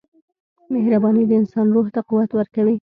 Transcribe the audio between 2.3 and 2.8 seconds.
ورکوي.